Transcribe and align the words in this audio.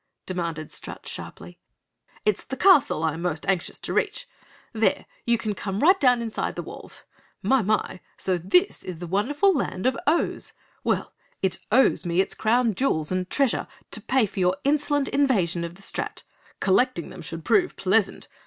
demanded 0.25 0.71
Strut 0.71 1.07
sharply. 1.07 1.59
"It's 2.25 2.43
the 2.43 2.57
castle 2.57 3.03
I 3.03 3.13
am 3.13 3.21
most 3.21 3.45
anxious 3.45 3.77
to 3.77 3.93
reach. 3.93 4.27
There 4.73 5.05
you 5.27 5.37
can 5.37 5.53
come 5.53 5.77
down 5.77 6.17
right 6.17 6.21
inside 6.23 6.55
the 6.55 6.63
walls. 6.63 7.03
My, 7.43 7.61
My! 7.61 7.99
So 8.17 8.39
this 8.39 8.81
is 8.83 8.97
the 8.97 9.05
wonderful 9.05 9.53
Land 9.53 9.85
of 9.85 9.95
OHS. 10.07 10.53
Well, 10.83 11.13
it 11.43 11.59
owes 11.71 12.03
me 12.03 12.19
its 12.19 12.33
crown 12.33 12.73
jewels 12.73 13.11
and 13.11 13.29
treasure 13.29 13.67
to 13.91 14.01
pay 14.01 14.25
for 14.25 14.39
your 14.39 14.57
insolent 14.63 15.07
invasion 15.09 15.63
of 15.63 15.75
the 15.75 15.83
Strat. 15.83 16.23
Collecting 16.59 17.11
them 17.11 17.21
should 17.21 17.45
prove 17.45 17.75
pleasant! 17.75 18.27